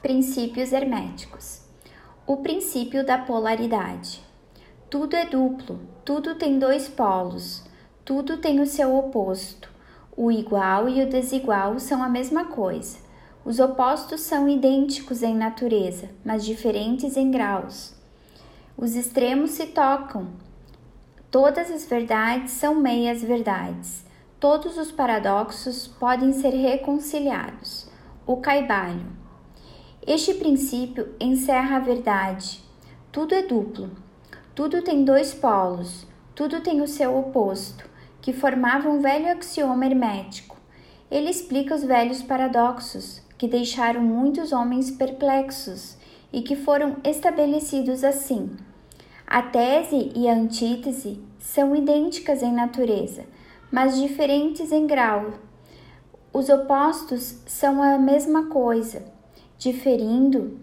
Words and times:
Princípios 0.00 0.72
herméticos. 0.72 1.60
O 2.24 2.36
princípio 2.36 3.04
da 3.04 3.18
polaridade. 3.18 4.24
Tudo 4.88 5.16
é 5.16 5.26
duplo, 5.26 5.80
tudo 6.04 6.36
tem 6.36 6.56
dois 6.56 6.86
polos, 6.86 7.64
tudo 8.04 8.36
tem 8.36 8.60
o 8.60 8.66
seu 8.66 8.96
oposto. 8.96 9.68
O 10.16 10.30
igual 10.30 10.88
e 10.88 11.02
o 11.02 11.08
desigual 11.08 11.80
são 11.80 12.00
a 12.00 12.08
mesma 12.08 12.44
coisa. 12.44 12.98
Os 13.44 13.58
opostos 13.58 14.20
são 14.20 14.48
idênticos 14.48 15.24
em 15.24 15.34
natureza, 15.34 16.08
mas 16.24 16.44
diferentes 16.44 17.16
em 17.16 17.28
graus. 17.32 17.92
Os 18.76 18.94
extremos 18.94 19.50
se 19.50 19.66
tocam. 19.66 20.28
Todas 21.28 21.72
as 21.72 21.84
verdades 21.86 22.52
são 22.52 22.76
meias 22.76 23.20
verdades. 23.20 24.04
Todos 24.38 24.78
os 24.78 24.92
paradoxos 24.92 25.88
podem 25.88 26.32
ser 26.32 26.50
reconciliados. 26.50 27.90
O 28.24 28.36
caibalho. 28.36 29.17
Este 30.06 30.34
princípio 30.34 31.14
encerra 31.20 31.76
a 31.76 31.80
verdade. 31.80 32.62
Tudo 33.12 33.34
é 33.34 33.42
duplo. 33.42 33.90
Tudo 34.54 34.80
tem 34.80 35.04
dois 35.04 35.34
polos. 35.34 36.06
Tudo 36.34 36.60
tem 36.60 36.80
o 36.80 36.86
seu 36.86 37.18
oposto, 37.18 37.84
que 38.20 38.32
formava 38.32 38.88
um 38.88 39.00
velho 39.00 39.30
axioma 39.30 39.84
hermético. 39.84 40.56
Ele 41.10 41.28
explica 41.28 41.74
os 41.74 41.82
velhos 41.82 42.22
paradoxos, 42.22 43.20
que 43.36 43.48
deixaram 43.48 44.00
muitos 44.00 44.52
homens 44.52 44.90
perplexos 44.90 45.96
e 46.32 46.42
que 46.42 46.54
foram 46.54 46.96
estabelecidos 47.04 48.04
assim. 48.04 48.56
A 49.26 49.42
tese 49.42 50.12
e 50.14 50.28
a 50.28 50.34
antítese 50.34 51.20
são 51.38 51.74
idênticas 51.74 52.42
em 52.42 52.52
natureza, 52.52 53.26
mas 53.70 54.00
diferentes 54.00 54.70
em 54.70 54.86
grau. 54.86 55.34
Os 56.32 56.48
opostos 56.48 57.36
são 57.46 57.82
a 57.82 57.98
mesma 57.98 58.46
coisa 58.46 59.17
diferindo 59.58 60.56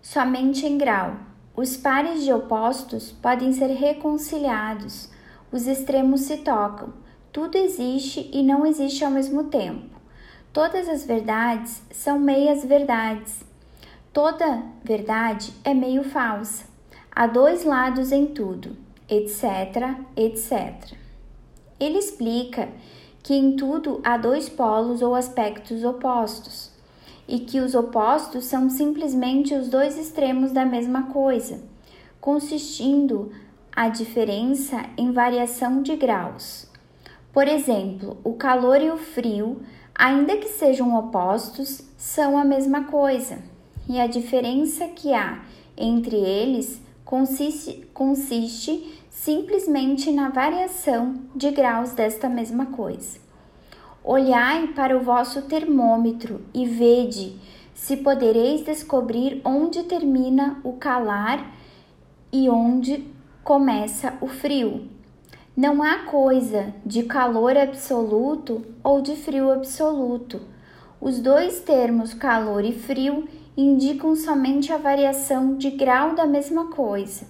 somente 0.00 0.66
em 0.66 0.78
grau. 0.78 1.16
Os 1.54 1.76
pares 1.76 2.24
de 2.24 2.32
opostos 2.32 3.12
podem 3.12 3.52
ser 3.52 3.66
reconciliados, 3.66 5.10
os 5.52 5.66
extremos 5.66 6.22
se 6.22 6.38
tocam, 6.38 6.94
tudo 7.30 7.56
existe 7.56 8.30
e 8.32 8.42
não 8.42 8.64
existe 8.66 9.04
ao 9.04 9.10
mesmo 9.10 9.44
tempo. 9.44 10.00
Todas 10.50 10.88
as 10.88 11.04
verdades 11.04 11.82
são 11.90 12.18
meias 12.18 12.64
verdades. 12.64 13.44
Toda 14.12 14.62
verdade 14.82 15.52
é 15.62 15.72
meio 15.72 16.04
falsa. 16.04 16.64
Há 17.10 17.26
dois 17.26 17.64
lados 17.64 18.12
em 18.12 18.26
tudo, 18.26 18.76
etc, 19.08 19.98
etc. 20.16 20.96
Ele 21.78 21.98
explica 21.98 22.68
que 23.22 23.34
em 23.34 23.56
tudo 23.56 24.00
há 24.02 24.16
dois 24.16 24.48
polos 24.48 25.02
ou 25.02 25.14
aspectos 25.14 25.84
opostos 25.84 26.71
e 27.26 27.38
que 27.38 27.60
os 27.60 27.74
opostos 27.74 28.44
são 28.44 28.68
simplesmente 28.68 29.54
os 29.54 29.68
dois 29.68 29.98
extremos 29.98 30.52
da 30.52 30.64
mesma 30.64 31.04
coisa, 31.04 31.60
consistindo 32.20 33.30
a 33.74 33.88
diferença 33.88 34.84
em 34.96 35.12
variação 35.12 35.82
de 35.82 35.96
graus. 35.96 36.66
Por 37.32 37.48
exemplo, 37.48 38.18
o 38.22 38.34
calor 38.34 38.80
e 38.82 38.90
o 38.90 38.98
frio, 38.98 39.62
ainda 39.94 40.36
que 40.36 40.48
sejam 40.48 40.94
opostos, 40.94 41.82
são 41.96 42.36
a 42.36 42.44
mesma 42.44 42.84
coisa, 42.84 43.38
e 43.88 43.98
a 43.98 44.06
diferença 44.06 44.88
que 44.88 45.14
há 45.14 45.42
entre 45.76 46.16
eles 46.16 46.80
consiste, 47.04 47.88
consiste 47.94 49.00
simplesmente 49.10 50.10
na 50.10 50.28
variação 50.28 51.14
de 51.34 51.50
graus 51.50 51.92
desta 51.92 52.28
mesma 52.28 52.66
coisa. 52.66 53.18
Olhai 54.04 54.66
para 54.68 54.96
o 54.96 55.00
vosso 55.00 55.42
termômetro 55.42 56.40
e 56.52 56.66
vede 56.66 57.38
se 57.72 57.96
podereis 57.96 58.64
descobrir 58.64 59.40
onde 59.44 59.84
termina 59.84 60.60
o 60.64 60.72
calar 60.72 61.54
e 62.32 62.48
onde 62.48 63.06
começa 63.44 64.14
o 64.20 64.26
frio. 64.26 64.88
Não 65.56 65.82
há 65.82 65.98
coisa 66.00 66.74
de 66.84 67.04
calor 67.04 67.56
absoluto 67.56 68.64
ou 68.82 69.00
de 69.00 69.14
frio 69.14 69.52
absoluto. 69.52 70.40
Os 71.00 71.20
dois 71.20 71.60
termos 71.60 72.12
calor 72.12 72.64
e 72.64 72.72
frio 72.72 73.28
indicam 73.56 74.16
somente 74.16 74.72
a 74.72 74.78
variação 74.78 75.56
de 75.56 75.70
grau 75.70 76.14
da 76.14 76.26
mesma 76.26 76.68
coisa. 76.68 77.26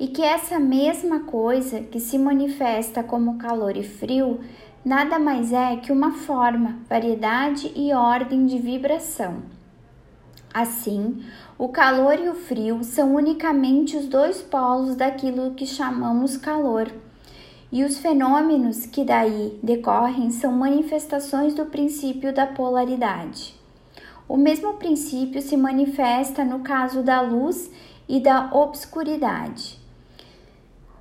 E 0.00 0.08
que 0.08 0.22
essa 0.22 0.58
mesma 0.58 1.20
coisa 1.20 1.80
que 1.80 2.00
se 2.00 2.18
manifesta 2.18 3.04
como 3.04 3.38
calor 3.38 3.76
e 3.76 3.84
frio 3.84 4.40
nada 4.84 5.18
mais 5.18 5.52
é 5.52 5.76
que 5.76 5.92
uma 5.92 6.12
forma, 6.12 6.78
variedade 6.88 7.72
e 7.74 7.92
ordem 7.92 8.46
de 8.46 8.58
vibração. 8.58 9.42
Assim, 10.52 11.24
o 11.56 11.68
calor 11.68 12.18
e 12.18 12.28
o 12.28 12.34
frio 12.34 12.82
são 12.82 13.14
unicamente 13.14 13.96
os 13.96 14.06
dois 14.06 14.42
polos 14.42 14.96
daquilo 14.96 15.54
que 15.54 15.66
chamamos 15.66 16.36
calor, 16.36 16.92
e 17.70 17.84
os 17.84 17.98
fenômenos 17.98 18.84
que 18.84 19.04
daí 19.04 19.58
decorrem 19.62 20.30
são 20.30 20.52
manifestações 20.52 21.54
do 21.54 21.66
princípio 21.66 22.34
da 22.34 22.46
polaridade. 22.46 23.54
O 24.28 24.36
mesmo 24.36 24.74
princípio 24.74 25.40
se 25.40 25.56
manifesta 25.56 26.44
no 26.44 26.60
caso 26.60 27.02
da 27.02 27.20
luz 27.20 27.70
e 28.08 28.20
da 28.20 28.50
obscuridade 28.52 29.81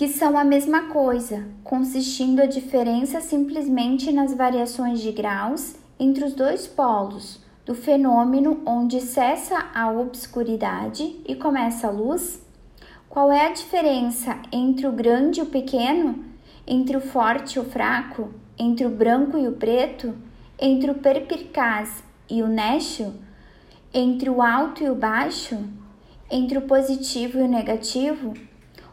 que 0.00 0.08
são 0.08 0.38
a 0.38 0.44
mesma 0.44 0.84
coisa, 0.84 1.46
consistindo 1.62 2.40
a 2.40 2.46
diferença 2.46 3.20
simplesmente 3.20 4.10
nas 4.10 4.32
variações 4.32 4.98
de 4.98 5.12
graus 5.12 5.74
entre 5.98 6.24
os 6.24 6.32
dois 6.32 6.66
polos 6.66 7.38
do 7.66 7.74
fenômeno 7.74 8.62
onde 8.64 8.98
cessa 8.98 9.58
a 9.74 9.92
obscuridade 9.92 11.20
e 11.28 11.34
começa 11.34 11.86
a 11.86 11.90
luz? 11.90 12.42
Qual 13.10 13.30
é 13.30 13.44
a 13.44 13.52
diferença 13.52 14.38
entre 14.50 14.86
o 14.86 14.92
grande 14.92 15.40
e 15.40 15.42
o 15.42 15.46
pequeno? 15.50 16.24
Entre 16.66 16.96
o 16.96 17.00
forte 17.02 17.56
e 17.56 17.60
o 17.60 17.64
fraco? 17.64 18.32
Entre 18.58 18.86
o 18.86 18.90
branco 18.90 19.36
e 19.36 19.46
o 19.46 19.52
preto? 19.52 20.14
Entre 20.58 20.90
o 20.90 20.94
perpicaz 20.94 22.02
e 22.26 22.42
o 22.42 22.48
nécio? 22.48 23.12
Entre 23.92 24.30
o 24.30 24.40
alto 24.40 24.82
e 24.82 24.88
o 24.88 24.94
baixo? 24.94 25.62
Entre 26.30 26.56
o 26.56 26.62
positivo 26.62 27.38
e 27.38 27.42
o 27.42 27.48
negativo? 27.48 28.32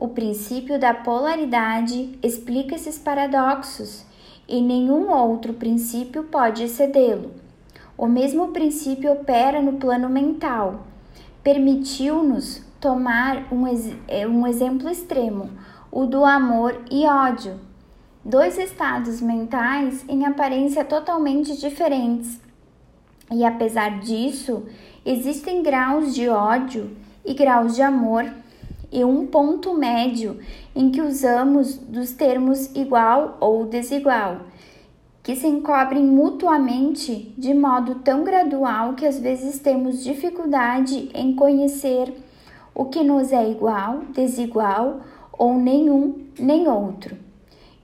O 0.00 0.06
princípio 0.06 0.78
da 0.78 0.94
polaridade 0.94 2.16
explica 2.22 2.76
esses 2.76 2.96
paradoxos 2.96 4.06
e 4.46 4.62
nenhum 4.62 5.10
outro 5.10 5.54
princípio 5.54 6.22
pode 6.22 6.62
excedê-lo. 6.62 7.32
O 7.96 8.06
mesmo 8.06 8.52
princípio 8.52 9.10
opera 9.10 9.60
no 9.60 9.72
plano 9.72 10.08
mental. 10.08 10.86
Permitiu-nos 11.42 12.62
tomar 12.80 13.52
um, 13.52 13.64
é, 14.06 14.24
um 14.24 14.46
exemplo 14.46 14.88
extremo, 14.88 15.50
o 15.90 16.06
do 16.06 16.24
amor 16.24 16.80
e 16.88 17.04
ódio. 17.04 17.58
Dois 18.24 18.56
estados 18.56 19.20
mentais 19.20 20.04
em 20.08 20.24
aparência 20.24 20.84
totalmente 20.84 21.58
diferentes. 21.58 22.40
E 23.32 23.44
apesar 23.44 23.98
disso, 23.98 24.64
existem 25.04 25.60
graus 25.60 26.14
de 26.14 26.28
ódio 26.28 26.96
e 27.24 27.34
graus 27.34 27.74
de 27.74 27.82
amor 27.82 28.32
e 28.90 29.04
um 29.04 29.26
ponto 29.26 29.74
médio 29.74 30.38
em 30.74 30.90
que 30.90 31.00
usamos 31.00 31.76
dos 31.76 32.12
termos 32.12 32.74
igual 32.74 33.36
ou 33.40 33.66
desigual, 33.66 34.42
que 35.22 35.36
se 35.36 35.46
encobrem 35.46 36.04
mutuamente 36.04 37.34
de 37.36 37.52
modo 37.52 37.96
tão 37.96 38.24
gradual 38.24 38.94
que 38.94 39.06
às 39.06 39.18
vezes 39.18 39.58
temos 39.58 40.02
dificuldade 40.02 41.10
em 41.14 41.34
conhecer 41.34 42.14
o 42.74 42.86
que 42.86 43.02
nos 43.02 43.32
é 43.32 43.50
igual, 43.50 44.02
desigual 44.14 45.00
ou 45.32 45.54
nenhum 45.54 46.26
nem 46.38 46.68
outro. 46.68 47.16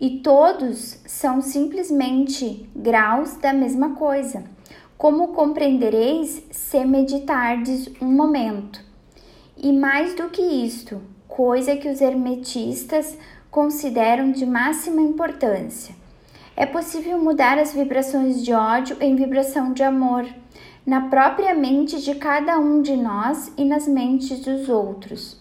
E 0.00 0.18
todos 0.18 1.00
são 1.06 1.40
simplesmente 1.40 2.68
graus 2.74 3.36
da 3.36 3.52
mesma 3.52 3.94
coisa, 3.94 4.44
como 4.98 5.28
compreendereis 5.28 6.44
se 6.50 6.84
meditardes 6.84 7.90
um 8.00 8.12
momento. 8.12 8.91
E 9.56 9.72
mais 9.72 10.14
do 10.14 10.28
que 10.30 10.42
isto, 10.42 11.00
coisa 11.28 11.76
que 11.76 11.88
os 11.88 12.00
hermetistas 12.00 13.16
consideram 13.50 14.32
de 14.32 14.46
máxima 14.46 15.00
importância. 15.02 15.94
É 16.56 16.66
possível 16.66 17.18
mudar 17.18 17.58
as 17.58 17.72
vibrações 17.72 18.42
de 18.44 18.52
ódio 18.52 18.96
em 19.00 19.16
vibração 19.16 19.72
de 19.72 19.82
amor, 19.82 20.26
na 20.86 21.02
própria 21.08 21.54
mente 21.54 22.00
de 22.02 22.14
cada 22.14 22.58
um 22.58 22.82
de 22.82 22.96
nós 22.96 23.52
e 23.56 23.64
nas 23.64 23.86
mentes 23.86 24.40
dos 24.40 24.68
outros. 24.68 25.40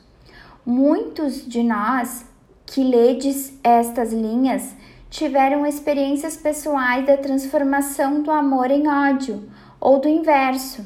Muitos 0.65 1.45
de 1.45 1.63
nós 1.63 2.25
que 2.65 2.83
ledes 2.83 3.57
estas 3.63 4.13
linhas 4.13 4.75
tiveram 5.09 5.65
experiências 5.65 6.37
pessoais 6.37 7.05
da 7.05 7.17
transformação 7.17 8.21
do 8.21 8.31
amor 8.31 8.71
em 8.71 8.87
ódio 8.87 9.49
ou 9.79 9.99
do 9.99 10.07
inverso. 10.07 10.85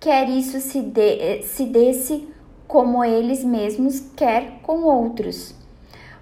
Quer 0.00 0.28
isso 0.28 0.58
se, 0.60 0.80
de, 0.80 1.42
se 1.42 1.66
desse 1.66 2.28
como 2.72 3.04
eles 3.04 3.44
mesmos, 3.44 4.00
quer 4.16 4.60
com 4.62 4.84
outros. 4.84 5.54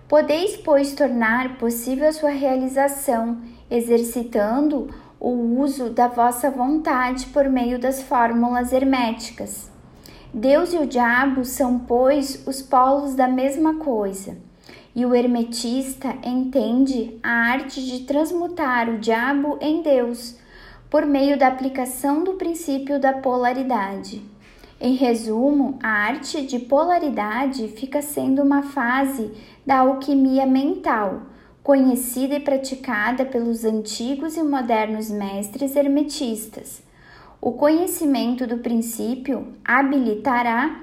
Podeis, 0.09 0.57
pois, 0.57 0.93
tornar 0.93 1.59
possível 1.59 2.09
a 2.09 2.13
sua 2.13 2.31
realização, 2.31 3.41
exercitando 3.71 4.93
o 5.21 5.61
uso 5.61 5.91
da 5.91 6.09
vossa 6.09 6.51
vontade 6.51 7.27
por 7.27 7.49
meio 7.49 7.79
das 7.79 8.03
fórmulas 8.03 8.73
herméticas. 8.73 9.71
Deus 10.35 10.73
e 10.73 10.79
o 10.79 10.89
diabo 10.89 11.45
são, 11.45 11.79
pois, 11.79 12.45
os 12.45 12.61
polos 12.61 13.15
da 13.15 13.29
mesma 13.29 13.77
coisa. 13.77 14.37
E 14.93 15.07
o 15.07 15.15
hermetista 15.15 16.17
entende 16.25 17.17
a 17.23 17.31
arte 17.31 17.81
de 17.81 18.01
transmutar 18.01 18.91
o 18.91 18.99
diabo 18.99 19.57
em 19.61 19.83
Deus 19.83 20.37
por 20.91 21.07
meio 21.07 21.39
da 21.39 21.47
aplicação 21.47 22.25
do 22.25 22.33
princípio 22.33 22.99
da 22.99 23.13
polaridade. 23.13 24.30
Em 24.83 24.95
resumo, 24.95 25.79
a 25.83 25.91
arte 25.91 26.41
de 26.41 26.59
polaridade 26.59 27.69
fica 27.69 28.01
sendo 28.01 28.43
uma 28.43 28.63
fase 28.63 29.31
da 29.67 29.81
alquimia 29.81 30.47
mental, 30.47 31.21
conhecida 31.63 32.37
e 32.37 32.41
praticada 32.41 33.27
pelos 33.27 33.63
antigos 33.67 34.39
e 34.39 34.43
modernos 34.43 35.11
mestres 35.11 35.77
hermetistas. 35.77 36.83
O 37.43 37.53
conhecimento 37.53 38.47
do 38.47 38.57
princípio 38.57 39.49
habilitará 39.63 40.81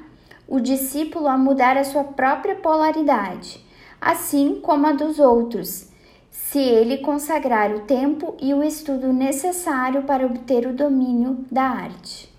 o 0.48 0.60
discípulo 0.60 1.28
a 1.28 1.36
mudar 1.36 1.76
a 1.76 1.84
sua 1.84 2.04
própria 2.04 2.54
polaridade, 2.54 3.66
assim 4.00 4.60
como 4.62 4.86
a 4.86 4.92
dos 4.92 5.18
outros, 5.18 5.90
se 6.30 6.60
ele 6.60 7.00
consagrar 7.00 7.72
o 7.72 7.80
tempo 7.80 8.36
e 8.40 8.54
o 8.54 8.64
estudo 8.64 9.12
necessário 9.12 10.04
para 10.04 10.28
obter 10.28 10.68
o 10.68 10.74
domínio 10.74 11.44
da 11.52 11.64
arte. 11.64 12.37